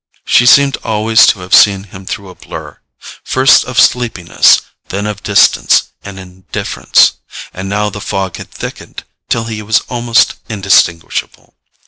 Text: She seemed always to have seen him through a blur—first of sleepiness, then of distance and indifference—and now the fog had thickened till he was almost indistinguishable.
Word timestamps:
She 0.25 0.47
seemed 0.47 0.77
always 0.77 1.27
to 1.27 1.41
have 1.41 1.53
seen 1.53 1.83
him 1.83 2.07
through 2.07 2.29
a 2.29 2.33
blur—first 2.33 3.65
of 3.65 3.79
sleepiness, 3.79 4.61
then 4.87 5.05
of 5.05 5.21
distance 5.21 5.91
and 6.03 6.17
indifference—and 6.17 7.69
now 7.69 7.91
the 7.91 8.01
fog 8.01 8.37
had 8.37 8.49
thickened 8.49 9.03
till 9.29 9.43
he 9.43 9.61
was 9.61 9.81
almost 9.89 10.37
indistinguishable. 10.49 11.53